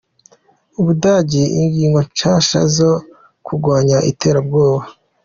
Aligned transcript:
Ubudagi: 0.79 1.43
Ingingo 1.61 1.99
nshasha 2.09 2.59
zo 2.75 2.91
kugwanya 3.45 3.97
iterabwoba. 4.11 4.83